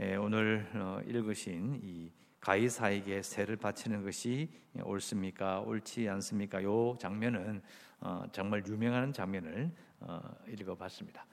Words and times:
예, 0.00 0.14
오늘 0.14 0.64
어, 0.76 1.00
읽으신 1.04 1.80
이 1.82 2.12
가이사에게 2.38 3.20
세를 3.20 3.56
바치는 3.56 4.04
것이 4.04 4.48
옳습니까? 4.84 5.58
옳지 5.58 6.08
않습니까? 6.08 6.62
요 6.62 6.96
장면은 7.00 7.60
어, 7.98 8.22
정말 8.30 8.64
유명한 8.68 9.12
장면을 9.12 9.72
어, 9.98 10.20
읽어봤습니다. 10.46 11.26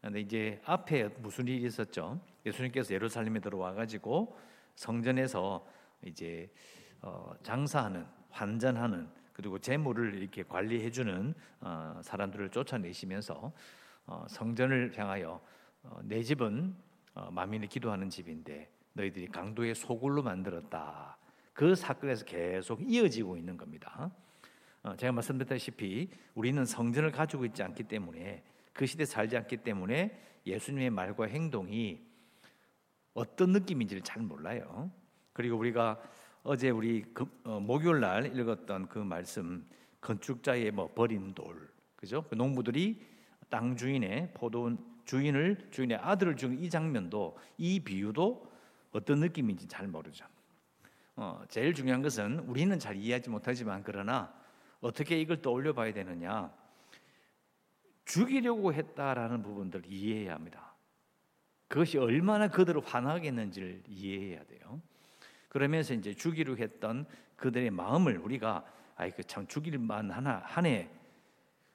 그런데 0.00 0.20
이제 0.20 0.60
앞에 0.66 1.08
무슨 1.20 1.48
일이 1.48 1.66
있었죠? 1.66 2.20
예수님께서 2.44 2.92
예루살렘에 2.92 3.40
들어와 3.40 3.72
가지고 3.72 4.38
성전에서 4.74 5.66
이제 6.04 6.52
장사하는 7.42 8.04
환전하는 8.28 9.08
그리고 9.32 9.58
재물을 9.58 10.14
이렇게 10.14 10.42
관리해 10.42 10.90
주는 10.90 11.34
사람들을 12.02 12.50
쫓아내시면서 12.50 13.52
성전을 14.28 14.92
향하여 14.94 15.40
내 16.02 16.22
집은 16.22 16.74
어, 16.74 16.89
만민이 17.14 17.68
기도하는 17.68 18.08
집인데 18.08 18.70
너희들이 18.92 19.28
강도의 19.28 19.74
소굴로 19.74 20.22
만들었다. 20.22 21.16
그 21.52 21.74
사건에서 21.74 22.24
계속 22.24 22.80
이어지고 22.82 23.36
있는 23.36 23.56
겁니다. 23.56 24.10
어, 24.82 24.96
제가 24.96 25.12
말씀드렸다시피 25.12 26.08
우리는 26.34 26.64
성전을 26.64 27.10
가지고 27.10 27.44
있지 27.44 27.62
않기 27.62 27.84
때문에 27.84 28.42
그 28.72 28.86
시대에 28.86 29.04
살지 29.04 29.36
않기 29.36 29.58
때문에 29.58 30.18
예수님의 30.46 30.90
말과 30.90 31.26
행동이 31.26 32.00
어떤 33.12 33.50
느낌인지를 33.50 34.02
잘 34.02 34.22
몰라요. 34.22 34.90
그리고 35.32 35.58
우리가 35.58 36.00
어제 36.42 36.70
우리 36.70 37.04
그, 37.12 37.26
어, 37.44 37.60
목요일 37.60 38.00
날 38.00 38.38
읽었던 38.38 38.88
그 38.88 38.98
말씀 38.98 39.66
건축자의 40.00 40.70
뭐 40.70 40.92
버린 40.94 41.34
돌 41.34 41.70
그죠? 41.96 42.24
그 42.30 42.34
농부들이 42.34 43.02
땅 43.50 43.76
주인의 43.76 44.32
포도 44.32 44.78
주인을 45.10 45.56
주인의 45.72 45.96
아들을 45.96 46.36
죽인 46.36 46.60
이 46.60 46.70
장면도 46.70 47.36
이 47.58 47.80
비유도 47.80 48.48
어떤 48.92 49.18
느낌인지 49.18 49.66
잘 49.66 49.88
모르죠. 49.88 50.24
어, 51.16 51.42
제일 51.48 51.74
중요한 51.74 52.00
것은 52.00 52.38
우리는 52.40 52.78
잘 52.78 52.94
이해하지 52.94 53.28
못하지만 53.28 53.82
그러나 53.82 54.32
어떻게 54.80 55.20
이걸 55.20 55.42
떠올려 55.42 55.72
봐야 55.72 55.92
되느냐? 55.92 56.52
죽이려고 58.04 58.72
했다라는 58.72 59.42
부분들 59.42 59.82
이해해야 59.84 60.34
합니다. 60.34 60.74
그것이 61.66 61.98
얼마나 61.98 62.46
그들을 62.46 62.80
화나게 62.86 63.28
했는지를 63.28 63.82
이해해야 63.88 64.44
돼요. 64.44 64.80
그러면서 65.48 65.92
이제 65.92 66.14
죽이려 66.14 66.54
했던 66.54 67.04
그들의 67.34 67.72
마음을 67.72 68.16
우리가 68.18 68.64
아이 68.94 69.10
그 69.10 69.24
참 69.24 69.44
죽일만 69.48 70.12
하나 70.12 70.40
하네. 70.44 70.88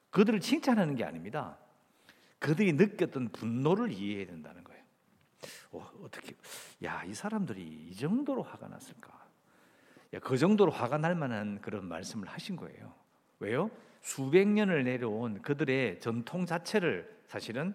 그들을 0.08 0.40
칭찬하는 0.40 0.94
게 0.94 1.04
아닙니다. 1.04 1.58
그들이 2.38 2.72
느꼈던 2.74 3.30
분노를 3.30 3.92
이해해야 3.92 4.26
된다는 4.26 4.62
거예요. 4.64 4.82
어, 5.72 5.90
어떻게 6.02 6.34
야, 6.84 7.02
이 7.04 7.14
사람들이 7.14 7.62
이 7.62 7.94
정도로 7.94 8.42
화가 8.42 8.68
났을까? 8.68 9.26
야, 10.14 10.18
그 10.20 10.36
정도로 10.36 10.70
화가 10.70 10.98
날 10.98 11.14
만한 11.14 11.60
그런 11.60 11.86
말씀을 11.86 12.28
하신 12.28 12.56
거예요. 12.56 12.94
왜요? 13.38 13.70
수백 14.00 14.46
년을 14.46 14.84
내려온 14.84 15.42
그들의 15.42 16.00
전통 16.00 16.46
자체를 16.46 17.22
사실은 17.26 17.74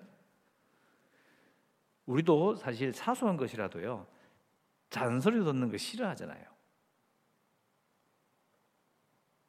우리도 2.05 2.55
사실 2.55 2.93
사소한 2.93 3.37
것이라도요. 3.37 4.07
잔소리 4.89 5.43
듣는 5.43 5.69
거 5.69 5.77
싫어하잖아요. 5.77 6.43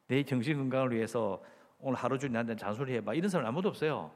내 0.08 0.22
정신 0.24 0.58
건강을 0.58 0.92
위해서 0.92 1.42
오늘 1.78 1.98
하루 1.98 2.18
종일 2.18 2.34
나한테 2.34 2.56
잔소리 2.56 2.94
해봐. 2.94 3.14
이런 3.14 3.28
사람 3.28 3.46
아무도 3.46 3.68
없어요. 3.68 4.14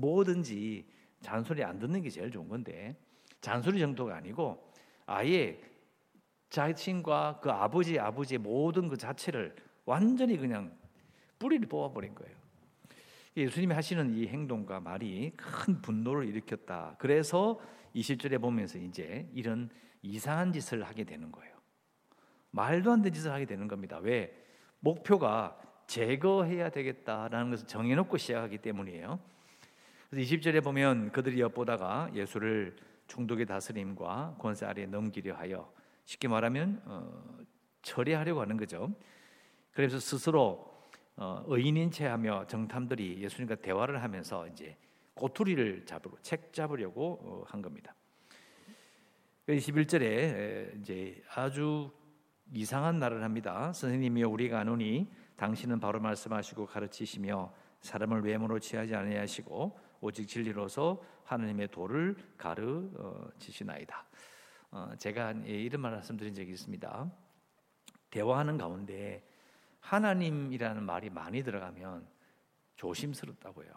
뭐든지 0.00 0.86
잔소리 1.20 1.62
안 1.64 1.78
듣는 1.78 2.02
게 2.02 2.10
제일 2.10 2.30
좋은 2.30 2.48
건데 2.48 2.96
잔소리 3.40 3.78
정도가 3.78 4.16
아니고 4.16 4.72
아예 5.06 5.60
자신과 6.50 7.40
그 7.42 7.50
아버지 7.50 7.98
아버지의 7.98 8.38
모든 8.38 8.88
그 8.88 8.96
자체를 8.96 9.54
완전히 9.84 10.36
그냥 10.36 10.76
뿌리를 11.38 11.66
뽑아버린 11.68 12.14
거예요. 12.14 12.36
예수님이 13.36 13.74
하시는 13.74 14.10
이 14.10 14.26
행동과 14.26 14.80
말이 14.80 15.32
큰 15.36 15.80
분노를 15.80 16.28
일으켰다. 16.28 16.96
그래서 16.98 17.60
20절에 17.94 18.40
보면서 18.40 18.78
이제 18.78 19.28
이런 19.32 19.70
이상한 20.02 20.52
짓을 20.52 20.82
하게 20.82 21.04
되는 21.04 21.30
거예요. 21.30 21.56
말도 22.50 22.90
안 22.92 23.02
되는 23.02 23.14
짓을 23.14 23.30
하게 23.32 23.44
되는 23.44 23.68
겁니다. 23.68 23.98
왜? 23.98 24.34
목표가 24.80 25.58
제거해야 25.86 26.70
되겠다라는 26.70 27.50
것을 27.50 27.66
정해놓고 27.66 28.16
시작하기 28.16 28.58
때문이에요. 28.58 29.20
그래서 30.10 30.34
20절에 30.34 30.64
보면 30.64 31.12
그들이 31.12 31.40
엿보다가 31.40 32.10
예수를 32.14 32.76
총독의 33.08 33.46
다스림과 33.46 34.36
권세 34.38 34.64
아래에 34.64 34.86
넘기려 34.86 35.34
하여 35.34 35.70
쉽게 36.06 36.28
말하면 36.28 36.80
어, 36.86 37.38
처리하려고 37.82 38.40
하는 38.40 38.56
거죠. 38.56 38.90
그래서 39.72 39.98
스스로 39.98 40.66
어, 41.16 41.44
의인인 41.46 41.90
체하며 41.90 42.46
정탐들이 42.46 43.22
예수님과 43.22 43.56
대화를 43.56 44.02
하면서 44.02 44.46
이제 44.46 44.76
꼬투리를 45.14 45.84
잡으러 45.84 46.16
책 46.22 46.52
잡으려고 46.52 47.18
어, 47.22 47.44
한 47.46 47.60
겁니다. 47.60 47.94
21절에 49.46 50.80
이제 50.80 51.22
아주 51.34 51.90
이상한 52.52 52.98
말을 52.98 53.22
합니다. 53.22 53.72
선생님이여 53.74 54.28
우리가 54.28 54.60
아노니 54.60 55.10
당신은 55.36 55.80
바로 55.80 56.00
말씀하시고 56.00 56.66
가르치시며 56.66 57.52
사람을 57.80 58.22
외모로 58.22 58.58
취하지 58.58 58.94
아니하시고 58.94 59.87
오직 60.00 60.26
진리로서 60.26 61.02
하나님의 61.24 61.68
도를 61.68 62.16
가르치시나이다. 62.36 64.04
어, 64.70 64.92
제가 64.98 65.32
이런 65.32 65.80
말 65.80 65.92
말씀드린 65.92 66.34
적이 66.34 66.52
있습니다. 66.52 67.10
대화하는 68.10 68.58
가운데 68.58 69.26
하나님이라는 69.80 70.82
말이 70.82 71.10
많이 71.10 71.42
들어가면 71.42 72.06
조심스럽다고요. 72.76 73.68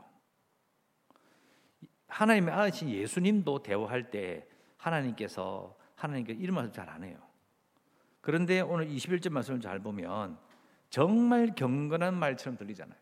하나님의 2.08 2.54
아신 2.54 2.90
예수님도 2.90 3.64
대화할 3.64 4.12
때 4.12 4.48
하나님께서 4.78 5.78
하나님께 5.96 6.34
이런 6.34 6.56
말씀 6.56 6.74
잘 6.74 6.90
안 6.90 7.04
해요. 7.04 7.18
그런데 8.22 8.62
오늘 8.62 8.88
21절 8.88 9.30
말씀을 9.30 9.62
잘 9.62 9.80
보면 9.80 10.38
정말 10.90 11.56
경건한 11.56 12.14
말처럼 12.16 12.58
들리잖아요. 12.58 13.00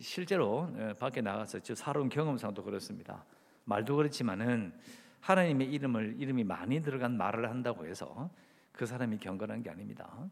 실제로 0.00 0.68
예, 0.78 0.94
밖에 0.94 1.20
나가서 1.20 1.60
저 1.60 1.74
살아온 1.74 2.08
경험상도 2.08 2.62
그렇습니다. 2.62 3.24
말도 3.64 3.96
그렇지만은 3.96 4.72
하나님의 5.20 5.72
이름을 5.72 6.16
이름이 6.18 6.44
많이 6.44 6.80
들어간 6.82 7.16
말을 7.16 7.48
한다고 7.48 7.86
해서 7.86 8.30
그 8.72 8.86
사람이 8.86 9.18
경건한 9.18 9.62
게 9.62 9.70
아닙니다. 9.70 10.28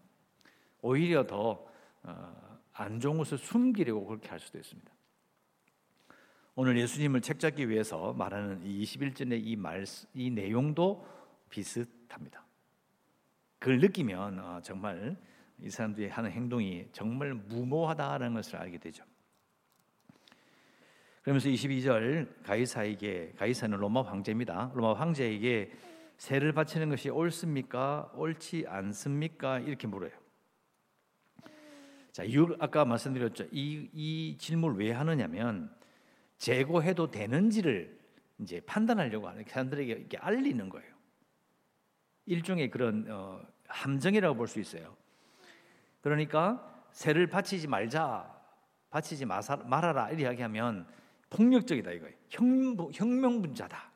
오히려 0.83 1.27
더안 1.27 1.59
어, 2.03 2.99
좋은 3.01 3.19
것을 3.19 3.39
숨기려고 3.39 4.07
그렇게 4.07 4.29
할 4.29 4.39
수도 4.39 4.59
있습니다. 4.59 4.93
오늘 6.57 6.79
예수님을 6.79 7.21
책잡기 7.21 7.69
위해서 7.69 8.13
말하는 8.13 8.63
21절의 8.63 9.41
이 9.45 9.57
말, 9.57 9.85
이 10.15 10.31
내용도 10.31 11.05
비슷합니다. 11.49 12.45
그걸 13.59 13.81
느끼면 13.81 14.39
어, 14.39 14.61
정말 14.63 15.17
이 15.61 15.71
사람들이 15.71 16.09
하는 16.09 16.31
행동이 16.31 16.87
정말 16.93 17.35
무모하다는 17.35 18.35
것을 18.35 18.57
알게 18.57 18.79
되죠. 18.79 19.05
그러면서 21.25 21.49
22절 21.49 22.43
가이사에게 22.45 23.33
가이사는 23.39 23.79
로마 23.79 24.03
황제입니다. 24.03 24.73
로마 24.75 24.93
황제에게 24.93 25.73
세를 26.19 26.53
바치는 26.53 26.91
것이 26.91 27.09
옳습니까? 27.09 28.13
옳지 28.15 28.67
않습니까? 28.69 29.59
이렇게 29.61 29.87
물어요. 29.87 30.11
자, 32.13 32.25
이유 32.25 32.55
아까 32.61 32.85
말씀드렸죠. 32.85 33.47
이, 33.53 33.89
이 33.95 34.37
질문을 34.39 34.77
왜 34.79 34.93
하느냐면 34.93 35.75
재고해도 36.37 37.11
되는지를 37.11 37.99
이제 38.41 38.61
판단하려고 38.61 39.27
하는 39.27 39.45
사람들에게 39.49 39.93
이렇게 39.93 40.19
알리는 40.19 40.69
거예요. 40.69 40.93
일종의 42.27 42.71
그런 42.71 43.07
어, 43.09 43.41
함정이라고 43.69 44.37
볼 44.37 44.47
수 44.47 44.61
있어요. 44.61 44.95
그러니까 46.03 46.85
세를 46.93 47.29
바치지 47.29 47.67
말자, 47.67 48.31
바치지 48.91 49.25
마사, 49.25 49.57
말아라 49.57 50.11
이렇게 50.11 50.43
하면 50.43 50.87
폭력적이다 51.35 51.91
이거예요. 51.91 52.15
혁명, 52.31 52.91
혁명분자다. 52.93 53.91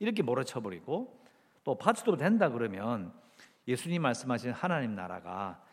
이렇게 0.00 0.22
몰아쳐버리고 0.22 1.22
또 1.62 1.78
바쳐도 1.78 2.16
된다 2.16 2.48
그러면 2.48 3.12
예수님 3.68 4.02
말씀하신 4.02 4.50
하나님 4.50 4.94
나라가 4.96 5.64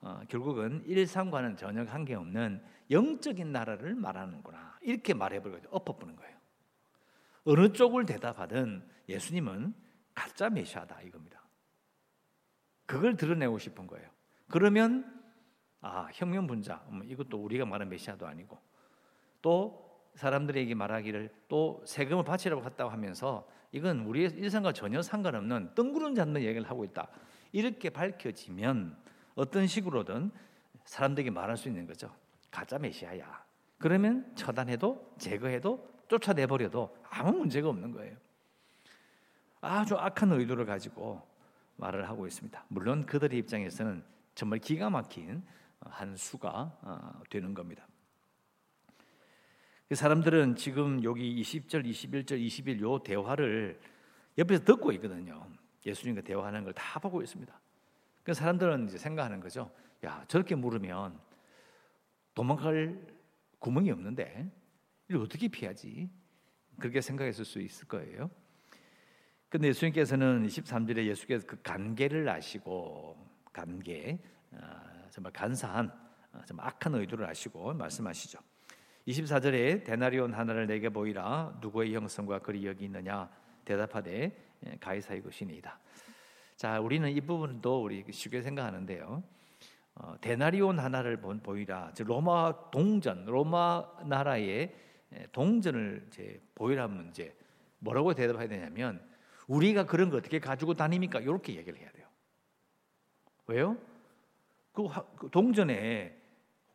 어, 0.00 0.20
결국은 0.28 0.82
일상과는 0.84 1.56
전혀 1.56 1.84
관계없는 1.84 2.62
영적인 2.90 3.52
나라를 3.52 3.94
말하는구나 3.94 4.78
이렇게 4.82 5.14
말해버리고 5.14 5.68
엎어보는 5.70 6.16
거예요. 6.16 6.36
어느 7.44 7.72
쪽을 7.72 8.04
대답하든 8.04 8.84
예수님은 9.08 9.72
가짜 10.14 10.50
메시아다 10.50 11.02
이겁니다. 11.02 11.42
그걸 12.86 13.16
드러내고 13.16 13.58
싶은 13.58 13.86
거예요. 13.86 14.08
그러면 14.48 15.12
아 15.80 16.08
혁명 16.12 16.46
분자 16.46 16.84
음, 16.90 17.02
이것도 17.04 17.38
우리가 17.38 17.64
말하는 17.64 17.88
메시아도 17.88 18.26
아니고 18.26 18.58
또 19.42 19.85
사람들에게 20.16 20.74
말하기를 20.74 21.30
또 21.48 21.82
세금을 21.86 22.24
바치라고 22.24 22.62
갔다고 22.62 22.90
하면서 22.90 23.46
이건 23.72 24.00
우리의 24.00 24.30
일상과 24.30 24.72
전혀 24.72 25.02
상관없는 25.02 25.74
뜬구름 25.74 26.14
잡는 26.14 26.42
얘기를 26.42 26.68
하고 26.68 26.84
있다. 26.84 27.08
이렇게 27.52 27.90
밝혀지면 27.90 28.96
어떤 29.34 29.66
식으로든 29.66 30.30
사람들에게 30.84 31.30
말할 31.30 31.56
수 31.56 31.68
있는 31.68 31.86
거죠. 31.86 32.10
가짜 32.50 32.78
메시아야. 32.78 33.44
그러면 33.78 34.34
처단해도 34.34 35.14
제거해도 35.18 35.88
쫓아내버려도 36.08 36.96
아무 37.10 37.32
문제가 37.32 37.68
없는 37.68 37.92
거예요. 37.92 38.16
아주 39.60 39.96
악한 39.96 40.32
의도를 40.32 40.64
가지고 40.64 41.22
말을 41.76 42.08
하고 42.08 42.26
있습니다. 42.26 42.64
물론 42.68 43.04
그들의 43.04 43.38
입장에서는 43.38 44.02
정말 44.34 44.58
기가 44.60 44.88
막힌 44.88 45.44
한 45.80 46.16
수가 46.16 46.78
어, 46.82 47.22
되는 47.28 47.52
겁니다. 47.52 47.86
그 49.88 49.94
사람들은 49.94 50.56
지금 50.56 51.02
여기 51.04 51.40
20절, 51.42 51.84
21절, 51.84 52.40
21 52.40 52.80
요 52.80 52.98
대화를 53.02 53.78
옆에서 54.36 54.64
듣고 54.64 54.90
있거든요. 54.92 55.48
예수님과 55.84 56.22
대화하는 56.22 56.64
걸 56.64 56.72
다 56.72 56.98
보고 56.98 57.22
있습니다. 57.22 57.60
그 58.24 58.34
사람들은 58.34 58.88
이제 58.88 58.98
생각하는 58.98 59.38
거죠. 59.38 59.70
야, 60.04 60.24
저렇게 60.26 60.56
물으면 60.56 61.18
도망갈 62.34 63.00
구멍이 63.60 63.90
없는데 63.92 64.50
이걸 65.08 65.22
어떻게 65.22 65.46
피하지? 65.46 66.10
그렇게 66.80 67.00
생각했을 67.00 67.44
수 67.44 67.60
있을 67.60 67.86
거예요. 67.86 68.28
근데 69.48 69.68
예수님께서는 69.68 70.44
23절에 70.46 71.06
예수께서 71.06 71.46
그 71.46 71.62
간계를 71.62 72.28
아시고 72.28 73.16
간계 73.52 74.18
아, 74.52 75.06
정말 75.10 75.32
간사한 75.32 75.90
아, 76.32 76.44
정말 76.44 76.66
악한 76.66 76.96
의도를 76.96 77.24
아시고 77.26 77.72
말씀하시죠. 77.74 78.40
24절에 79.06 79.84
데나리온 79.84 80.34
하나를 80.34 80.66
내게 80.66 80.88
보이라 80.88 81.58
누구의 81.60 81.94
형성과 81.94 82.40
그리 82.40 82.66
여기 82.66 82.86
있느냐 82.86 83.28
대답하되 83.64 84.46
예, 84.66 84.76
가이사의 84.80 85.22
것이니이다. 85.22 85.78
자, 86.56 86.80
우리는 86.80 87.10
이 87.10 87.20
부분도 87.20 87.82
우리 87.82 88.04
쉽게 88.10 88.40
생각하는데요. 88.40 89.22
어, 89.96 90.14
데나리온 90.20 90.78
하나를 90.78 91.20
보이라. 91.20 91.92
로마 91.98 92.70
동전, 92.70 93.24
로마 93.26 93.84
나라의 94.04 94.74
예, 95.12 95.26
동전을 95.32 96.06
이제 96.08 96.40
보이라 96.54 96.88
문제. 96.88 97.36
뭐라고 97.78 98.14
대답해야 98.14 98.48
되냐면 98.48 99.00
우리가 99.46 99.84
그런 99.84 100.10
거 100.10 100.16
어떻게 100.16 100.40
가지고 100.40 100.74
다닙니까? 100.74 101.20
이렇게 101.20 101.54
얘기를 101.54 101.78
해야 101.78 101.90
돼요. 101.92 102.06
왜요? 103.46 103.76
그, 104.72 104.88
그 105.16 105.30
동전에 105.30 106.16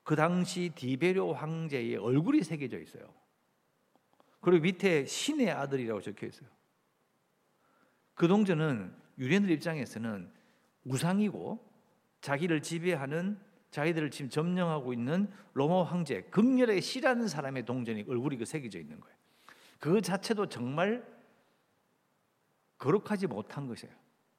그 0.03 0.15
당시 0.15 0.71
디베료 0.75 1.33
황제의 1.33 1.97
얼굴이 1.97 2.43
새겨져 2.43 2.79
있어요. 2.79 3.13
그리고 4.39 4.63
밑에 4.63 5.05
신의 5.05 5.51
아들이라고 5.51 6.01
적혀 6.01 6.27
있어요. 6.27 6.49
그 8.15 8.27
동전은 8.27 8.93
유대인들 9.17 9.51
입장에서는 9.51 10.31
우상이고 10.85 11.63
자기를 12.21 12.61
지배하는 12.61 13.39
자기들을 13.69 14.11
지금 14.11 14.29
점령하고 14.29 14.93
있는 14.93 15.31
로마 15.53 15.83
황제 15.83 16.23
극렬의 16.23 16.81
씨라는 16.81 17.27
사람의 17.27 17.65
동전이 17.65 18.05
얼굴이 18.07 18.37
그 18.37 18.45
새겨져 18.45 18.79
있는 18.79 18.99
거예요. 18.99 19.15
그 19.79 20.01
자체도 20.01 20.47
정말 20.47 21.05
거룩하지 22.77 23.27
못한 23.27 23.67
것이에요. 23.67 23.93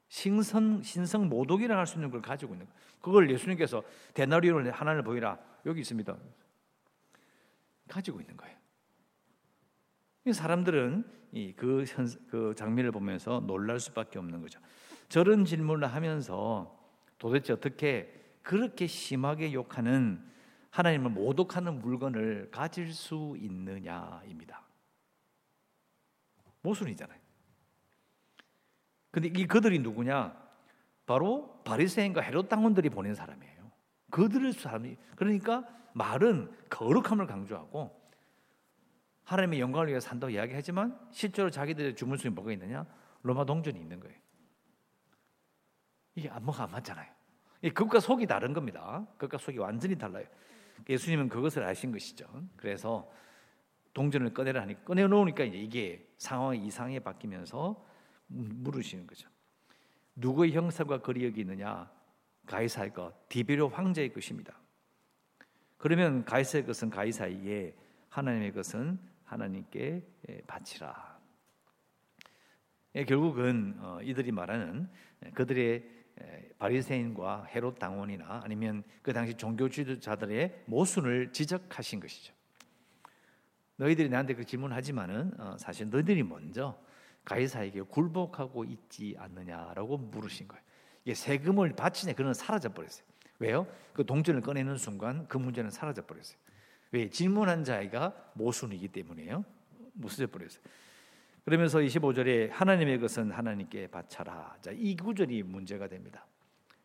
신성 0.09 0.83
신성 0.83 1.27
모독이라 1.27 1.77
할 1.77 1.87
수 1.87 1.95
있는 1.95 2.11
걸 2.11 2.21
가지고 2.21 2.53
있는 2.53 2.67
거. 2.67 2.71
그걸 3.01 3.31
예수님께서 3.31 3.83
대나리온을 4.13 4.71
하나를 4.71 5.01
보이라 5.01 5.37
여기 5.65 5.81
있습니다. 5.81 6.17
가지고 7.87 8.21
있는 8.21 8.37
거예요. 8.37 8.57
사람들은 10.31 11.05
그, 11.55 11.85
그 12.29 12.53
장면을 12.55 12.91
보면서 12.91 13.41
놀랄 13.41 13.79
수밖에 13.79 14.19
없는 14.19 14.41
거죠. 14.41 14.59
저런 15.09 15.45
질문을 15.45 15.87
하면서 15.87 16.79
도대체 17.17 17.53
어떻게 17.53 18.37
그렇게 18.41 18.87
심하게 18.87 19.53
욕하는 19.53 20.23
하나님을 20.69 21.11
모독하는 21.11 21.79
물건을 21.79 22.49
가질 22.51 22.93
수 22.93 23.35
있느냐입니다. 23.39 24.63
모순이잖아요. 26.61 27.19
근데 29.11 29.27
이 29.27 29.45
그들이 29.45 29.79
누구냐? 29.79 30.41
바로 31.05 31.61
바리새인과 31.65 32.21
헤롯 32.21 32.49
당원들이 32.49 32.89
보낸 32.89 33.13
사람이에요. 33.13 33.52
그들의 34.13 34.53
사람이 34.53 34.95
그러니까 35.15 35.67
말은 35.93 36.55
거룩함을 36.69 37.25
강조하고 37.25 37.99
하나님의 39.23 39.59
영광을 39.59 39.87
위해 39.87 39.99
산다고 39.99 40.29
이야기하지만 40.29 40.99
실제로 41.09 41.49
자기들의 41.49 41.95
주문수에 41.95 42.29
뭐가 42.29 42.51
있느냐? 42.51 42.85
로마 43.23 43.43
동전이 43.43 43.79
있는 43.79 43.99
거예요. 43.99 44.15
이게 46.13 46.29
안무가 46.29 46.65
안 46.65 46.71
맞잖아요. 46.71 47.11
그것과 47.61 47.99
속이 47.99 48.27
다른 48.27 48.53
겁니다. 48.53 49.03
그것과 49.17 49.39
속이 49.39 49.57
완전히 49.57 49.97
달라요. 49.97 50.27
예수님은 50.87 51.29
그것을 51.29 51.63
아신 51.63 51.91
것이죠. 51.91 52.27
그래서 52.55 53.09
동전을 53.95 54.31
꺼내라 54.35 54.61
하니 54.61 54.85
꺼내 54.85 55.07
놓으니까 55.07 55.43
이제 55.45 55.57
이게 55.57 56.07
상황이 56.19 56.63
이상하게 56.67 56.99
바뀌면서 56.99 57.83
물으시는 58.27 59.07
거죠. 59.07 59.27
누구의 60.15 60.51
형상과 60.51 61.01
거리 61.01 61.25
여기 61.25 61.41
있느냐? 61.41 61.89
가이사의 62.45 62.93
것, 62.93 63.29
디베료 63.29 63.69
황제의 63.69 64.13
것입니다. 64.13 64.59
그러면 65.77 66.23
가이사의 66.25 66.65
것은 66.65 66.89
가이사에게, 66.89 67.75
하나님의 68.09 68.53
것은 68.53 68.99
하나님께 69.25 70.03
바치라. 70.47 71.19
예, 72.95 73.05
결국은 73.05 73.75
어, 73.79 73.99
이들이 74.03 74.31
말하는 74.31 74.87
그들의 75.33 75.83
바리새인과 76.59 77.45
헤롯 77.45 77.79
당원이나 77.79 78.41
아니면 78.43 78.83
그 79.01 79.11
당시 79.11 79.33
종교 79.33 79.67
지도자들의 79.67 80.63
모순을 80.67 81.33
지적하신 81.33 81.99
것이죠. 81.99 82.33
너희들이 83.77 84.09
나한테 84.09 84.35
그 84.35 84.45
질문하지만은 84.45 85.39
어, 85.39 85.57
사실 85.57 85.89
너희들이 85.89 86.23
먼저 86.23 86.79
가이사에게 87.25 87.81
굴복하고 87.81 88.63
있지 88.65 89.15
않느냐라고 89.17 89.97
물으신 89.97 90.47
거예요. 90.47 90.63
이게 91.03 91.13
세금을 91.13 91.73
바치냐 91.75 92.13
그는 92.13 92.33
사라져 92.33 92.69
버렸어요. 92.69 93.05
왜요? 93.39 93.67
그 93.93 94.05
동전을 94.05 94.41
꺼내는 94.41 94.77
순간 94.77 95.27
그 95.27 95.37
문제는 95.37 95.69
사라져 95.69 96.05
버렸어요. 96.05 96.37
왜? 96.91 97.09
질문한 97.09 97.63
자가 97.63 98.13
모순이기 98.33 98.87
때문에요. 98.89 99.43
무스져 99.93 100.27
버렸어요. 100.27 100.61
그러면서 101.45 101.79
25절에 101.79 102.49
하나님의 102.51 102.99
것은 102.99 103.31
하나님께 103.31 103.87
바쳐라. 103.87 104.57
자, 104.61 104.71
이 104.73 104.95
구절이 104.95 105.43
문제가 105.43 105.87
됩니다. 105.87 106.25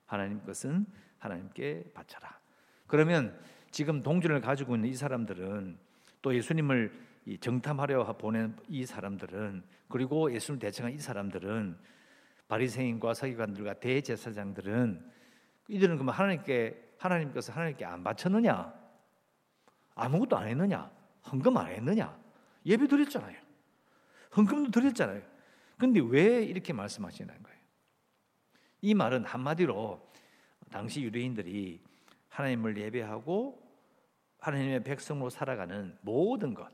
하나님 0.07 0.43
것은 0.45 0.87
하나님께 1.19 1.93
바쳐라. 1.95 2.41
그러면 2.87 3.39
지금 3.71 4.03
동전을 4.03 4.41
가지고 4.41 4.75
있는 4.75 4.89
이 4.89 4.95
사람들은 4.95 5.79
또 6.23 6.35
예수님을 6.35 6.93
정탐하려 7.41 8.17
보낸 8.17 8.57
이 8.69 8.85
사람들은 8.85 9.63
그리고 9.89 10.33
예수를 10.33 10.59
대청한 10.59 10.93
이 10.93 10.99
사람들은 10.99 11.77
바리새인과 12.49 13.15
서기관들과 13.15 13.75
대제사장들은 13.75 15.11
이들은 15.69 15.97
그러면 15.97 16.15
하나님께 16.15 16.95
하나님 16.99 17.33
것을 17.33 17.55
하나님께 17.55 17.85
안 17.85 18.03
바쳤느냐? 18.03 18.75
아무것도 19.95 20.37
안 20.37 20.49
했느냐? 20.49 20.91
헌금 21.31 21.57
안 21.57 21.69
했느냐? 21.69 22.19
예배 22.65 22.89
드렸잖아요. 22.89 23.37
헌금도 24.37 24.71
드렸잖아요. 24.71 25.23
근데 25.77 26.01
왜 26.01 26.43
이렇게 26.43 26.73
말씀하시는 26.73 27.43
거예요? 27.43 27.59
이 28.81 28.95
말은 28.95 29.25
한마디로 29.25 30.09
당시 30.71 31.03
유대인들이 31.03 31.83
하나님을 32.29 32.77
예배하고 32.79 33.63
하나님의 34.41 34.85
백성으로 34.85 35.31
살아가는 35.31 35.97
모든 36.03 36.55
것, 36.55 36.69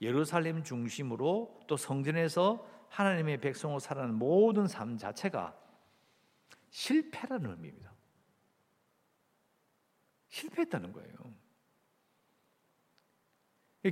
예루살렘 0.00 0.62
중심으로 0.62 1.60
또 1.66 1.76
성전에서 1.76 2.64
하나님의 2.88 3.40
백성으로 3.40 3.78
살아가는 3.78 4.14
모든 4.14 4.66
삶 4.66 4.96
자체가 4.96 5.56
실패라는 6.70 7.50
의미입니다. 7.50 7.92
실패했다는 10.28 10.92
거예요. 10.92 11.14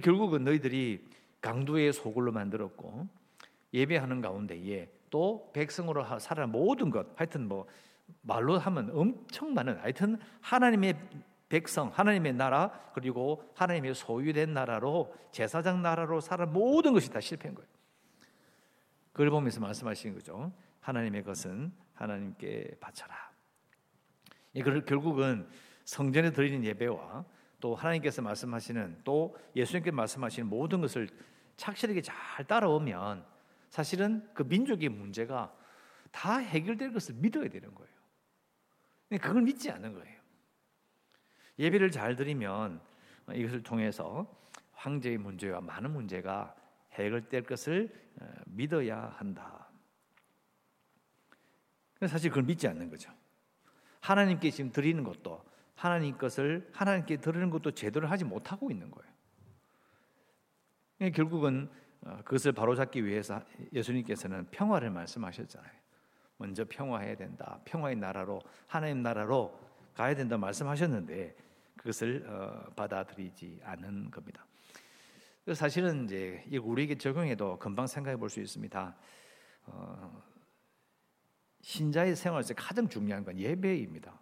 결국은 0.03 0.45
너희들이 0.45 1.07
강도의 1.41 1.93
소굴로 1.93 2.33
만들었고 2.33 3.09
예배하는 3.73 4.21
가운데에 4.21 4.91
또 5.11 5.50
백성으로 5.53 6.19
살아 6.19 6.47
모든 6.47 6.91
것 6.91 7.07
하여튼 7.19 7.49
뭐 7.49 7.67
말로 8.23 8.59
하면 8.59 8.91
엄청 8.93 9.55
많은 9.55 9.79
하여튼 9.79 10.19
하나님의 10.41 10.97
백성, 11.49 11.88
하나님의 11.88 12.35
나라 12.35 12.91
그리고 12.93 13.43
하나님의 13.55 13.95
소유된 13.95 14.53
나라로 14.53 15.15
제사장 15.31 15.83
나라로 15.83 16.21
살아 16.21 16.47
모든 16.47 16.93
것이 16.93 17.11
다 17.11 17.21
실패한 17.21 17.55
거예요. 17.55 17.75
그걸 19.16 19.30
보면서 19.30 19.61
말씀하시는 19.61 20.14
거죠. 20.14 20.52
하나님의 20.80 21.25
것은 21.25 21.73
하나님께 21.94 22.76
바쳐라. 22.78 23.32
이걸 24.52 24.85
결국은 24.85 25.49
성전에 25.87 26.32
드리는 26.32 26.62
예배와 26.62 27.25
또 27.58 27.75
하나님께서 27.75 28.20
말씀하시는 28.20 29.00
또 29.04 29.35
예수님께 29.56 29.90
말씀하시는 29.90 30.46
모든 30.50 30.82
것을 30.82 31.08
착실하게 31.56 32.02
잘 32.02 32.44
따라오면 32.44 33.25
사실은 33.70 34.28
그 34.35 34.42
민족의 34.42 34.90
문제가 34.90 35.56
다 36.12 36.37
해결될 36.37 36.92
것을 36.92 37.14
믿어야 37.14 37.49
되는 37.49 37.75
거예요. 37.75 37.90
그걸 39.18 39.40
믿지 39.40 39.70
않는 39.70 39.94
거예요. 39.94 40.20
예배를 41.58 41.90
잘 41.90 42.16
드리면 42.16 42.82
이것을 43.32 43.62
통해서 43.62 44.30
황제의 44.73 45.16
문제와 45.16 45.62
많은 45.62 45.90
문제가 45.90 46.54
해결될 47.03 47.45
것을 47.45 47.93
어, 48.21 48.26
믿어야 48.47 49.15
한다. 49.17 49.69
사실 52.07 52.31
그걸 52.31 52.45
믿지 52.45 52.69
않는 52.69 52.91
거죠. 52.91 53.11
하나님께 54.00 54.50
지금 54.50 54.71
드리는 54.71 55.03
것도 55.03 55.43
하나님 55.75 56.17
것을 56.17 56.69
하나님께 56.73 57.19
드리는 57.19 57.50
것도 57.50 57.73
제대로 57.73 58.07
하지 58.07 58.25
못하고 58.25 58.71
있는 58.71 58.91
거예요. 58.91 59.12
결국은 61.12 61.71
어, 62.03 62.19
그것을 62.25 62.53
바로잡기 62.53 63.05
위해서 63.05 63.43
예수님께서는 63.73 64.47
평화를 64.50 64.91
말씀하셨잖아요. 64.91 65.73
먼저 66.38 66.65
평화해야 66.69 67.17
된다. 67.17 67.61
평화의 67.65 67.97
나라로 67.97 68.41
하나님 68.67 69.03
나라로 69.03 69.59
가야 69.95 70.15
된다 70.15 70.37
말씀하셨는데 70.37 71.37
그것을 71.76 72.25
어, 72.29 72.71
받아들이지 72.75 73.61
않은 73.65 74.11
겁니다. 74.11 74.46
사실은 75.55 76.05
이제 76.07 76.45
우리에게 76.59 76.97
적용해도 76.99 77.59
금방 77.59 77.87
생각해 77.87 78.17
볼 78.17 78.29
수 78.29 78.41
있습니다. 78.41 78.97
어, 79.67 80.23
신자의 81.61 82.17
생활에서 82.17 82.55
가장 82.55 82.88
중요한 82.88 83.25
건 83.25 83.38
예배입니다. 83.38 84.19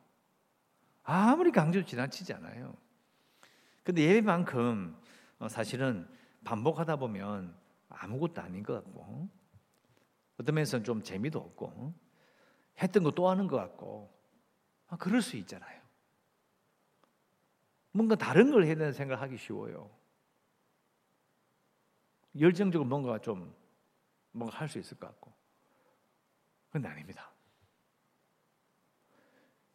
아무리 1.03 1.51
강조 1.51 1.85
지나치지 1.85 2.33
않아요. 2.35 2.75
근데 3.83 4.03
예배만큼 4.03 4.97
어, 5.39 5.49
사실은 5.49 6.07
반복하다 6.45 6.97
보면 6.97 7.55
아무것도 7.89 8.41
아닌 8.41 8.63
것 8.63 8.75
같고 8.85 9.29
어떤 10.39 10.55
면에서는 10.55 10.85
좀 10.85 11.03
재미도 11.03 11.39
없고 11.39 11.95
했던 12.83 13.03
거 13.03 13.11
또 13.13 13.29
하는 13.29 13.47
것 13.47 13.57
같고 13.57 14.13
아, 14.89 14.97
그럴 14.97 15.23
수 15.23 15.37
있잖아요. 15.37 15.81
뭔가 17.93 18.15
다른 18.17 18.51
걸 18.51 18.65
해야 18.65 18.75
되는 18.75 18.93
생각을 18.93 19.23
하기 19.23 19.37
쉬워요. 19.39 19.91
열정적으로 22.39 22.89
뭔가 22.89 23.19
좀 23.19 23.55
뭔가 24.33 24.57
할 24.59 24.69
수 24.69 24.79
있을 24.79 24.99
것 24.99 25.07
같고 25.07 25.33
그건 26.69 26.91
아닙니다. 26.91 27.31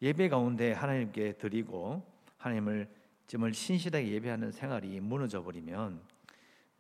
예배 0.02 0.30
가운데 0.30 0.74
하나님께 0.74 1.34
드리고 1.34 2.06
하나님을 2.38 2.90
정말 3.28 3.54
신실하게 3.54 4.08
예배하는 4.12 4.52
생활이 4.52 5.00
무너져 5.00 5.44
버리면 5.44 6.02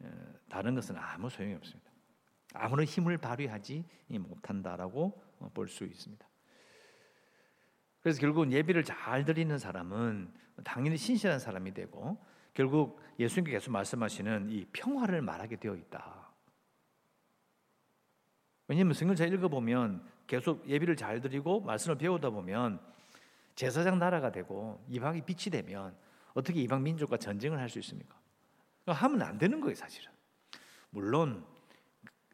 어, 0.01 0.33
다른 0.49 0.75
것은 0.75 0.95
아무 0.97 1.29
소용이 1.29 1.53
없습니다. 1.55 1.91
아무런 2.53 2.85
힘을 2.85 3.17
발휘하지 3.17 3.83
못한다라고 4.07 5.21
볼 5.53 5.67
수 5.67 5.83
있습니다. 5.85 6.27
그래서 8.01 8.19
결국은 8.19 8.51
예배를 8.51 8.83
잘 8.83 9.25
드리는 9.25 9.57
사람은 9.57 10.33
당연히 10.63 10.97
신실한 10.97 11.39
사람이 11.39 11.73
되고 11.73 12.17
결국 12.59 12.99
예수님께 13.17 13.53
계속 13.53 13.71
말씀하시는 13.71 14.49
이 14.49 14.65
평화를 14.73 15.21
말하게 15.21 15.55
되어 15.55 15.77
있다. 15.77 16.29
왜냐하면 18.67 18.93
성경 18.93 19.15
잘 19.15 19.31
읽어보면 19.31 20.05
계속 20.27 20.67
예배를 20.67 20.97
잘 20.97 21.21
드리고 21.21 21.61
말씀을 21.61 21.97
배우다 21.97 22.31
보면 22.31 22.81
제사장 23.55 23.97
나라가 23.97 24.33
되고 24.33 24.83
이방이 24.89 25.21
빛이 25.21 25.49
되면 25.51 25.95
어떻게 26.33 26.59
이방 26.59 26.83
민족과 26.83 27.15
전쟁을 27.15 27.57
할 27.57 27.69
수 27.69 27.79
있습니까? 27.79 28.19
하면 28.87 29.21
안 29.21 29.37
되는 29.37 29.61
거예요, 29.61 29.75
사실은. 29.75 30.11
물론 30.89 31.45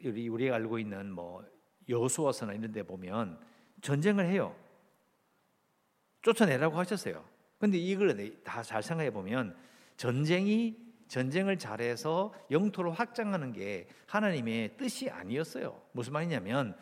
우리 0.04 0.28
우리가 0.28 0.56
알고 0.56 0.80
있는 0.80 1.12
뭐 1.12 1.46
여호수아서나 1.88 2.54
이런 2.54 2.72
데 2.72 2.82
보면 2.82 3.40
전쟁을 3.84 4.26
해요. 4.26 4.56
쫓아내라고 6.24 6.80
하셨어요. 6.80 7.24
근데 7.60 7.78
이걸 7.78 8.42
다 8.44 8.64
잘 8.64 8.82
생각해 8.82 9.12
보면 9.12 9.56
전쟁이 9.98 10.78
전쟁을 11.08 11.58
잘해서 11.58 12.34
영토를 12.52 12.92
확장하는 12.92 13.54
게 13.54 13.88
하나님의 14.08 14.78
뜻이 14.78 15.10
아니었어요. 15.10 15.82
무슨 15.92 16.14
말이냐면 16.14 16.76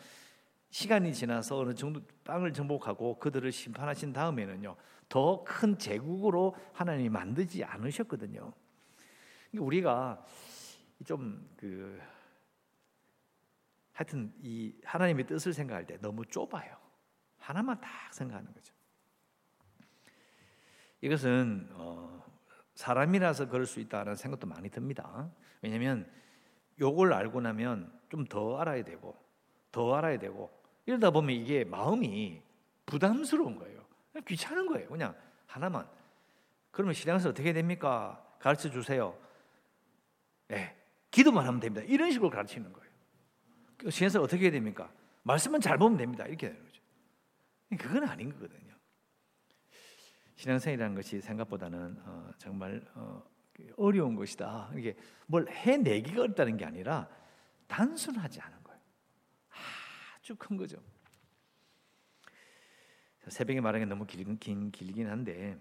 시간이 0.70 1.14
지나서 1.14 1.60
어느 1.60 1.74
정도 1.76 2.02
땅을 2.24 2.54
정복하고 2.54 3.20
그들을 3.20 3.52
심판하신 3.52 4.14
다음에는요 4.14 4.76
더 5.10 5.44
큰 5.46 5.78
제국으로 5.78 6.56
하나님이 6.74 7.10
만들지 7.10 7.64
않으셨거든요. 7.64 8.54
우리가 9.54 10.26
좀 11.06 11.48
그 11.58 12.02
하여튼 13.94 14.34
이 14.42 14.74
하나님의 14.84 15.26
뜻을 15.28 15.54
생각할 15.54 15.86
때 15.86 15.98
너무 15.98 16.26
좁아요. 16.26 16.76
하나만 17.38 17.80
딱 17.80 18.14
생각하는 18.14 18.52
거죠. 18.52 18.74
이것은 21.02 21.70
어, 21.74 22.24
사람이라서 22.76 23.50
그럴 23.50 23.66
수 23.66 23.80
있다는 23.80 24.16
생각도 24.16 24.48
많이 24.48 24.70
듭니다. 24.70 25.30
왜냐하면 25.62 26.10
요걸 26.80 27.14
알고 27.14 27.42
나면 27.42 27.92
좀 28.10 28.26
더 28.28 28.58
알아야 28.60 28.84
되고 28.84 29.16
더 29.72 29.96
알아야 29.96 30.20
되고 30.20 30.52
이러다 30.86 31.10
보면 31.12 31.36
이게 31.36 31.64
마음이 31.64 32.42
부담스러운 32.86 33.58
거예요. 33.58 33.84
귀찮은 34.28 34.68
거예요. 34.68 34.88
그냥 34.90 35.16
하나만. 35.48 35.88
그러면 36.72 36.94
신앙에서 36.94 37.30
어떻게 37.30 37.54
됩니까? 37.54 38.24
가르쳐 38.40 38.70
주세요. 38.70 39.18
네, 40.48 40.76
기도만 41.10 41.46
하면 41.48 41.60
됩니다. 41.60 41.84
이런 41.88 42.12
식으로 42.12 42.30
가르치는 42.30 42.72
거예요. 42.72 43.90
신앙에서 43.90 44.22
어떻게 44.22 44.52
됩니까? 44.52 44.92
말씀만 45.24 45.62
잘 45.62 45.78
보면 45.78 45.98
됩니다. 45.98 46.26
이렇게 46.26 46.50
되는 46.50 46.64
거죠. 46.64 46.82
그건 47.80 48.08
아닌 48.08 48.32
거거든요. 48.32 48.74
신앙생이라는 50.44 50.96
것이 50.96 51.22
생각보다는 51.22 51.98
어, 52.04 52.30
정말 52.38 52.86
어, 52.96 53.24
어려운 53.78 54.16
것이다. 54.16 54.72
이게 54.76 54.96
뭘 55.26 55.48
해내기가 55.48 56.24
어렵다는 56.24 56.58
게 56.58 56.66
아니라 56.66 57.08
단순하지 57.68 58.42
않은 58.42 58.64
아주 60.24 60.36
큰 60.38 60.56
거죠. 60.56 60.78
새벽에 63.28 63.60
말하기 63.60 63.86
너무 63.86 64.06
긴, 64.06 64.38
긴 64.40 64.72
길긴 64.72 65.08
한데 65.10 65.58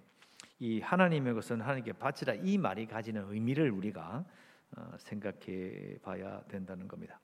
이 0.61 0.81
하나님의 0.81 1.35
것은 1.35 1.61
하나님께 1.61 1.95
바치라 1.95 2.35
이 2.35 2.59
말이 2.59 2.87
가지는 2.87 3.25
의미를 3.29 3.73
우리가 3.73 4.25
어, 4.77 4.95
생각해 4.99 5.99
봐야 6.01 6.43
된다는 6.45 6.87
겁니다. 6.87 7.21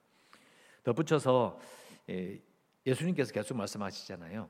덧붙여서 0.83 1.61
예, 2.11 2.41
예수님께서 2.85 3.33
계속 3.33 3.57
말씀하시잖아요. 3.57 4.49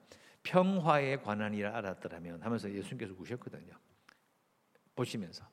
평화에 0.49 1.17
관한이라 1.17 1.77
알았더라면 1.77 2.41
하면서 2.41 2.71
예수님께서 2.71 3.13
우셨거든요. 3.19 3.75
보시면서 4.97 5.47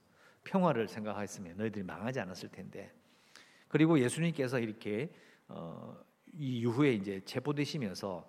평화를 0.45 0.87
생각했으면 0.87 1.57
너희들이 1.57 1.83
망하지 1.83 2.21
않았을 2.21 2.49
텐데. 2.49 2.93
그리고 3.67 3.99
예수님께서 3.99 4.57
이렇게 4.59 5.13
어, 5.49 5.97
이 6.31 6.59
이후에 6.59 6.93
이제 6.93 7.19
체포되시면서 7.25 8.25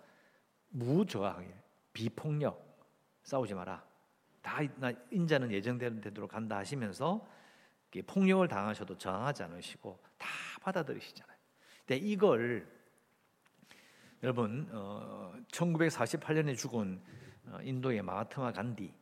무저항, 0.71 1.49
비폭력 1.93 2.85
싸우지 3.23 3.55
마라. 3.55 3.87
다 4.43 4.59
인자는 5.11 5.53
예정되는 5.53 6.01
대로 6.01 6.27
간다 6.27 6.57
하시면서 6.59 7.29
폭력을 8.09 8.47
당하셔도 8.49 8.99
저항하지 8.99 9.45
않으시고 9.45 10.01
다 10.19 10.29
받아들이시잖아요. 10.63 11.37
근데 11.87 11.97
이걸 11.97 12.69
여러분 14.23 14.69
어, 14.73 15.35
1948년에 15.53 16.57
죽은 16.57 17.01
어, 17.47 17.59
인도의 17.63 18.03
마하트마 18.03 18.53
간디 18.53 18.93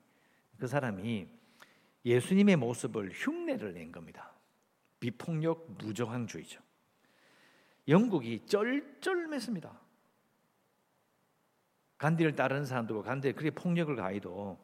그 0.58 0.66
사람이 0.66 1.28
예수님의 2.04 2.56
모습을 2.56 3.10
흉내를 3.12 3.72
낸 3.74 3.90
겁니다. 3.90 4.32
비폭력 5.00 5.72
무저항주의죠. 5.78 6.60
영국이 7.88 8.44
쩔쩔맸습니다. 8.46 9.78
간디를 11.98 12.34
따르는 12.34 12.64
사람들과 12.64 13.02
간디에 13.02 13.32
그렇게 13.32 13.50
폭력을 13.50 13.94
가해도 13.96 14.58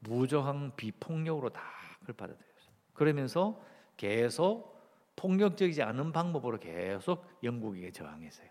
무저항 0.00 0.74
비폭력으로 0.76 1.50
다 1.50 1.62
그걸 2.00 2.16
받아들였어요. 2.16 2.72
그러면서 2.94 3.62
계속 3.96 4.80
폭력적이지 5.16 5.82
않은 5.82 6.12
방법으로 6.12 6.58
계속 6.58 7.26
영국에게 7.42 7.90
저항했어요. 7.90 8.48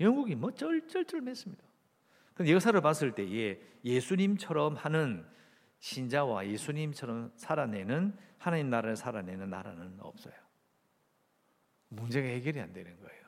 영국이 0.00 0.34
뭐 0.34 0.50
쩔쩔쩔맸습니다. 0.50 1.62
근데 2.34 2.52
역사를 2.52 2.78
봤을 2.80 3.12
때에 3.12 3.60
예수님처럼 3.84 4.74
하는 4.74 5.24
신자와 5.78 6.46
예수님처럼 6.48 7.32
살아내는 7.36 8.16
하나님 8.38 8.70
나라를 8.70 8.96
살아내는 8.96 9.50
나라는 9.50 9.96
없어요. 10.00 10.34
문제가 11.88 12.26
해결이 12.26 12.60
안 12.60 12.72
되는 12.72 12.98
거예요. 12.98 13.24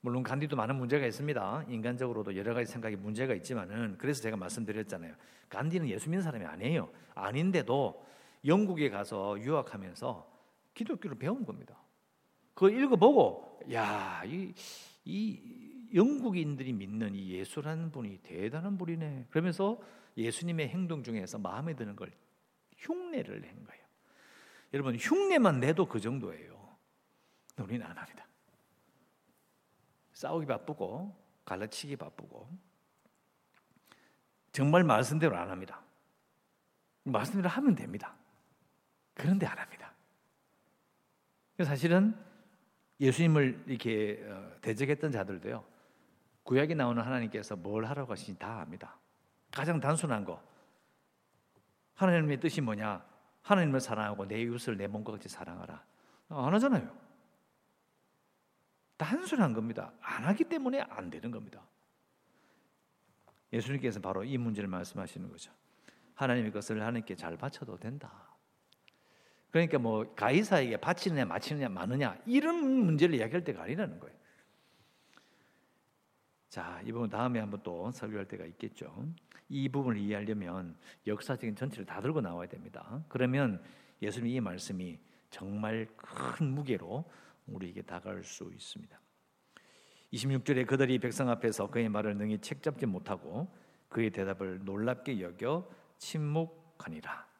물론 0.00 0.22
간디도 0.22 0.54
많은 0.54 0.76
문제가 0.76 1.06
있습니다. 1.06 1.64
인간적으로도 1.68 2.36
여러 2.36 2.52
가지 2.52 2.70
생각이 2.70 2.94
문제가 2.96 3.34
있지만은 3.34 3.96
그래서 3.96 4.20
제가 4.22 4.36
말씀드렸잖아요. 4.36 5.14
간디는 5.48 5.88
예수 5.88 6.10
믿는 6.10 6.22
사람이 6.22 6.44
아니에요. 6.44 6.90
아닌데도 7.14 8.06
영국에 8.44 8.90
가서 8.90 9.40
유학하면서 9.40 10.30
기독교를 10.74 11.16
배운 11.18 11.44
겁니다. 11.44 11.78
그거 12.54 12.70
읽어보고 12.70 13.60
야이 13.70 14.54
이 15.04 15.74
영국인들이 15.94 16.72
믿는 16.72 17.14
이 17.14 17.30
예수라는 17.30 17.90
분이 17.90 18.18
대단한 18.18 18.78
분이네. 18.78 19.26
그러면서 19.30 19.80
예수님의 20.16 20.68
행동 20.68 21.02
중에서 21.02 21.38
마음에 21.38 21.74
드는 21.74 21.96
걸 21.96 22.12
흉내를 22.78 23.40
낸 23.40 23.64
거예요. 23.64 23.84
여러분 24.72 24.96
흉내만 24.96 25.60
내도 25.60 25.86
그 25.86 26.00
정도예요. 26.00 26.54
우리는 27.58 27.84
안 27.86 27.96
합니다. 27.96 28.26
싸우기 30.12 30.46
바쁘고 30.46 31.16
갈라치기 31.44 31.96
바쁘고 31.96 32.48
정말 34.52 34.84
말씀대로 34.84 35.36
안 35.36 35.50
합니다. 35.50 35.82
말씀대로 37.04 37.48
하면 37.48 37.74
됩니다. 37.74 38.16
그런데 39.14 39.46
안 39.46 39.58
합니다. 39.58 39.92
사실은 41.62 42.16
예수님을 43.00 43.64
이렇게 43.66 44.24
어, 44.28 44.52
대적했던 44.60 45.12
자들도요. 45.12 45.64
구약에 46.42 46.74
나오는 46.74 47.02
하나님께서 47.02 47.56
뭘 47.56 47.84
하라고 47.86 48.12
하시는지 48.12 48.38
다 48.38 48.60
압니다. 48.60 48.96
가장 49.50 49.80
단순한 49.80 50.24
거. 50.24 50.42
하나님의 51.94 52.40
뜻이 52.40 52.60
뭐냐? 52.60 53.04
하나님을 53.42 53.80
사랑하고 53.80 54.26
내 54.26 54.42
이웃을 54.42 54.76
내 54.76 54.86
몸과 54.86 55.12
같이 55.12 55.28
사랑하라. 55.28 55.84
안 56.28 56.54
하잖아요. 56.54 57.04
단순한 58.96 59.52
겁니다. 59.52 59.92
안 60.00 60.24
하기 60.24 60.44
때문에 60.44 60.80
안 60.80 61.10
되는 61.10 61.30
겁니다. 61.30 61.62
예수님께서 63.52 64.00
바로 64.00 64.24
이 64.24 64.36
문제를 64.38 64.68
말씀하시는 64.68 65.28
거죠. 65.28 65.52
하나님의 66.14 66.52
것을 66.52 66.80
하나님께 66.80 67.14
잘 67.14 67.36
바쳐도 67.36 67.78
된다. 67.78 68.33
그러니까 69.54 69.78
뭐 69.78 70.12
가이사에게 70.16 70.78
바치느냐 70.78 71.26
마치느냐 71.26 71.68
마느냐 71.68 72.18
이런 72.26 72.56
문제를 72.56 73.14
이야기할 73.14 73.44
때가 73.44 73.62
아니라는 73.62 74.00
거예요. 74.00 74.16
자, 76.48 76.82
이 76.84 76.90
부분 76.90 77.08
다음에 77.08 77.38
한번 77.38 77.60
또 77.62 77.88
설교할 77.92 78.26
때가 78.26 78.46
있겠죠. 78.46 79.06
이 79.48 79.68
부분을 79.68 80.00
이해하려면 80.00 80.76
역사적인 81.06 81.54
전체를 81.54 81.86
다 81.86 82.00
들고 82.00 82.20
나와야 82.20 82.48
됩니다. 82.48 83.04
그러면 83.08 83.62
예수님 84.02 84.34
이 84.34 84.40
말씀이 84.40 84.98
정말 85.30 85.86
큰 85.94 86.48
무게로 86.48 87.04
우리에게 87.46 87.82
다가올 87.82 88.24
수 88.24 88.50
있습니다. 88.52 89.00
26절에 90.12 90.66
그들이 90.66 90.98
백성 90.98 91.28
앞에서 91.28 91.70
그의 91.70 91.88
말을 91.88 92.16
능히 92.16 92.40
책잡지 92.40 92.86
못하고 92.86 93.54
그의 93.88 94.10
대답을 94.10 94.64
놀랍게 94.64 95.20
여겨 95.20 95.70
침묵하니라. 95.98 97.33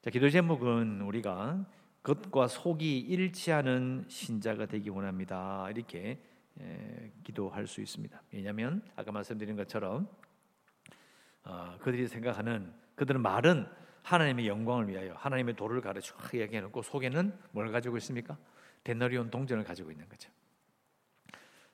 자, 0.00 0.10
기도 0.10 0.30
제목은 0.30 1.00
우리가 1.00 1.66
겉과 2.04 2.46
속이 2.46 3.00
일치하는 3.00 4.04
신자가 4.06 4.66
되기 4.66 4.90
원합니다. 4.90 5.68
이렇게 5.70 6.22
에, 6.60 7.10
기도할 7.24 7.66
수 7.66 7.80
있습니다. 7.80 8.22
왜냐하면 8.32 8.80
아까 8.94 9.10
말씀드린 9.10 9.56
것처럼 9.56 10.08
어, 11.42 11.76
그들이 11.80 12.06
생각하는 12.06 12.72
그들은 12.94 13.20
말은 13.22 13.66
하나님의 14.02 14.46
영광을 14.46 14.88
위하여 14.88 15.14
하나님의 15.14 15.56
도를 15.56 15.80
가르쳐 15.80 16.14
이야기해놓고 16.32 16.80
속에는 16.80 17.36
뭘 17.50 17.72
가지고 17.72 17.96
있습니까? 17.96 18.38
데너리온 18.84 19.30
동전을 19.30 19.64
가지고 19.64 19.90
있는 19.90 20.08
거죠. 20.08 20.30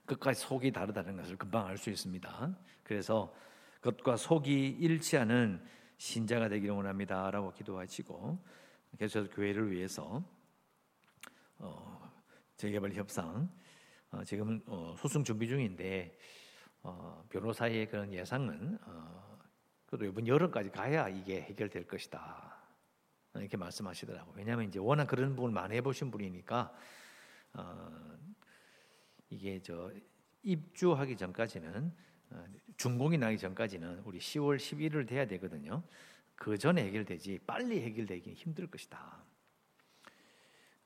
끝까지 0.07 0.41
속이 0.41 0.73
다르다는 0.73 1.17
것을 1.17 1.37
금방 1.37 1.67
알 1.67 1.77
수 1.77 1.91
있습니다. 1.91 2.57
그래서 2.85 3.35
겉과 3.83 4.17
속이 4.17 4.79
일치하는 4.81 5.63
신자가 6.05 6.51
되기를 6.51 6.75
원합니다 6.75 7.31
라고 7.31 7.51
기도하시고 7.51 8.39
계속해서 8.99 9.35
교회를 9.35 9.71
위해서 9.71 10.23
어, 11.57 12.13
재개발 12.59 12.93
협상 12.93 13.49
어, 14.11 14.23
지금 14.23 14.63
어, 14.67 14.95
소송 14.99 15.25
준비 15.25 15.49
중인데 15.49 16.19
어, 16.83 17.25
변호사의 17.31 17.89
그런 17.89 18.13
예상은 18.13 18.79
어, 18.83 19.39
그래도 19.87 20.05
이번 20.05 20.29
여름까지 20.29 20.69
가야 20.69 21.09
이게 21.09 21.41
해결될 21.41 21.87
것이다 21.87 22.55
이렇게 23.37 23.57
말씀하시더라고. 23.57 24.35
왜냐하면 24.37 24.69
이제 24.69 24.79
워낙 24.79 25.07
그런 25.07 25.35
부분을 25.35 25.55
많이 25.55 25.75
해보신 25.77 26.11
분이니까 26.11 26.77
어, 27.55 28.19
이게 29.31 29.59
저 29.63 29.91
입주하기 30.43 31.17
전까지는 31.17 31.87
어, 31.87 32.14
준공이 32.77 33.19
나기 33.19 33.39
전까지는 33.39 34.01
우리 34.05 34.19
10월 34.19 34.57
11일 34.57 35.07
돼야 35.07 35.27
되거든요. 35.27 35.83
그 36.37 36.59
전에 36.59 36.85
해결되지 36.85 37.41
빨리 37.47 37.81
해결되기 37.83 38.33
힘들 38.35 38.67
것이다. 38.67 39.23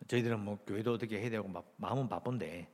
저희들은 0.07 0.41
뭐 0.41 0.59
교회도 0.67 0.93
어떻게 0.93 1.21
해야 1.21 1.31
되고 1.31 1.51
마음은 1.77 2.09
바쁜데 2.09 2.69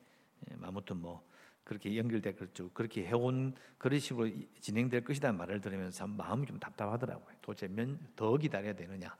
예, 0.50 0.56
아무튼 0.62 0.98
뭐 0.98 1.26
그렇게 1.64 1.96
연결돼 1.96 2.34
그렇죠. 2.34 2.70
그렇게 2.72 3.06
해온 3.06 3.54
그런 3.78 3.98
식으로 3.98 4.30
진행될 4.60 5.04
것이다는 5.04 5.38
말을 5.38 5.60
들으면서 5.60 6.06
마음이 6.06 6.46
좀 6.46 6.58
답답하더라고요. 6.58 7.34
도대체 7.40 7.68
몇 7.68 7.88
더 8.16 8.36
기다려야 8.36 8.74
되느냐. 8.74 9.16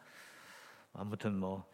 아무튼 0.92 1.36
뭐 1.38 1.64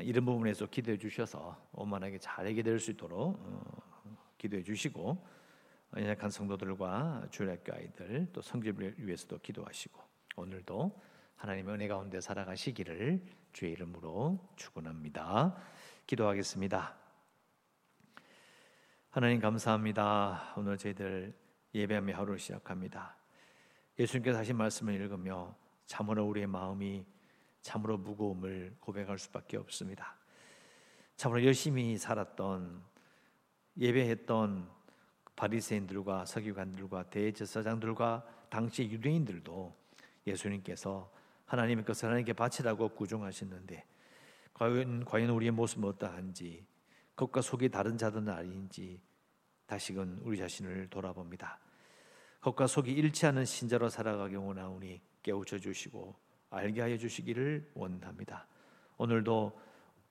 이런 0.00 0.24
부분에서 0.24 0.66
기도해 0.66 0.98
주셔서 0.98 1.56
원만하게 1.72 2.18
잘 2.18 2.46
해결될 2.46 2.78
수 2.80 2.90
있도록 2.90 3.38
어, 3.38 4.32
기도해 4.36 4.62
주시고 4.62 5.24
연약한 5.94 6.30
성도들과 6.30 7.28
주일학교 7.30 7.74
아이들 7.74 8.28
또 8.32 8.42
성집을 8.42 8.94
위해서도 8.98 9.38
기도하시고 9.38 10.02
오늘도 10.36 11.00
하나님의 11.36 11.74
은혜 11.74 11.88
가운데 11.88 12.20
살아가시기를 12.20 13.22
주의 13.52 13.72
이름으로 13.72 14.38
축원합니다. 14.56 15.56
기도하겠습니다. 16.06 16.96
하나님 19.10 19.40
감사합니다. 19.40 20.54
오늘 20.56 20.76
저희들 20.76 21.34
예배하며 21.74 22.14
하루를 22.14 22.38
시작합니다. 22.38 23.16
예수님께서 23.98 24.38
하신 24.38 24.56
말씀을 24.56 24.94
읽으며 24.94 25.56
참으로 25.86 26.26
우리의 26.26 26.46
마음이 26.46 27.06
참으로 27.62 27.96
무거움을 27.96 28.76
고백할 28.80 29.18
수밖에 29.18 29.56
없습니다. 29.56 30.16
참으로 31.16 31.42
열심히 31.44 31.96
살았던 31.96 32.82
예배했던 33.78 34.75
바리새인들과 35.36 36.24
서기관들과 36.24 37.04
대제사장들과 37.10 38.26
당시 38.48 38.84
유대인들도 38.84 39.76
예수님께서 40.26 41.10
하나님의 41.44 41.84
것을 41.84 42.06
하나님께 42.08 42.32
바치라고 42.32 42.88
구종하셨는데 42.90 43.84
과연 44.54 45.04
과연 45.04 45.30
우리의 45.30 45.52
모습은 45.52 45.88
어떠한지 45.90 46.64
겉과 47.14 47.42
속이 47.42 47.68
다른 47.68 47.96
자들은 47.96 48.28
아닌지 48.28 49.00
다시금 49.66 50.20
우리 50.22 50.38
자신을 50.38 50.88
돌아봅니다. 50.88 51.58
겉과 52.40 52.66
속이 52.66 52.92
일치하는 52.92 53.44
신자로 53.44 53.88
살아가기 53.88 54.36
원하오니 54.36 55.00
깨우쳐 55.22 55.58
주시고 55.58 56.14
알게 56.50 56.80
하여 56.80 56.96
주시기를 56.96 57.72
원합니다. 57.74 58.46
오늘도 58.96 59.60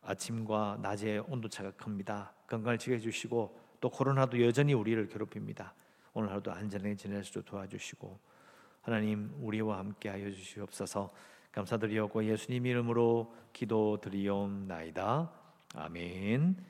아침과 0.02 0.80
낮의 0.82 1.20
온도차가 1.28 1.72
큽니다. 1.72 2.34
건강을 2.48 2.78
지켜 2.78 2.98
주시고 3.00 3.65
또 3.86 3.90
코로나도 3.92 4.44
여전히 4.44 4.74
우리를 4.74 5.08
괴롭힙니다. 5.10 5.76
오늘 6.16 6.32
하루도 6.32 6.52
안전하게 6.52 6.96
지낼 6.96 7.24
수 7.24 7.44
도와주시고 7.44 8.18
하나님 8.82 9.30
우리와 9.40 9.78
함께 9.78 10.10
하여 10.10 10.32
주시옵소서. 10.32 11.14
감사드리옵고 11.52 12.26
예수님 12.26 12.66
이름으로 12.66 13.32
기도드리옵나이다. 13.54 15.32
아멘. 15.76 16.66